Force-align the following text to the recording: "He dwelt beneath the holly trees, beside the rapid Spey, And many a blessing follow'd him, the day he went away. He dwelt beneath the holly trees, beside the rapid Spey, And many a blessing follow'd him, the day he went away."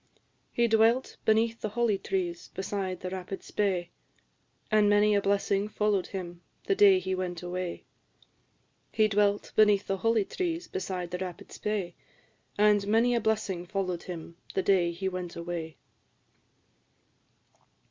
"He 0.51 0.67
dwelt 0.67 1.17
beneath 1.25 1.61
the 1.61 1.69
holly 1.69 1.99
trees, 1.99 2.49
beside 2.55 3.01
the 3.01 3.11
rapid 3.11 3.43
Spey, 3.43 3.91
And 4.71 4.89
many 4.89 5.13
a 5.13 5.21
blessing 5.21 5.67
follow'd 5.67 6.07
him, 6.07 6.41
the 6.63 6.73
day 6.73 6.97
he 6.97 7.13
went 7.13 7.43
away. 7.43 7.83
He 8.91 9.07
dwelt 9.07 9.53
beneath 9.55 9.85
the 9.85 9.97
holly 9.97 10.25
trees, 10.25 10.67
beside 10.67 11.11
the 11.11 11.19
rapid 11.19 11.51
Spey, 11.51 11.93
And 12.57 12.87
many 12.87 13.13
a 13.13 13.21
blessing 13.21 13.63
follow'd 13.67 14.01
him, 14.01 14.37
the 14.55 14.63
day 14.63 14.91
he 14.91 15.07
went 15.07 15.35
away." 15.35 15.77